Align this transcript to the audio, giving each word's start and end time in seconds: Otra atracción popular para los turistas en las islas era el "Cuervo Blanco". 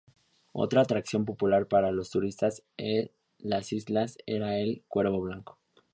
Otra 0.53 0.81
atracción 0.81 1.25
popular 1.25 1.67
para 1.67 1.91
los 1.91 2.09
turistas 2.09 2.63
en 2.75 3.11
las 3.37 3.71
islas 3.71 4.17
era 4.25 4.57
el 4.57 4.83
"Cuervo 4.87 5.21
Blanco". 5.21 5.59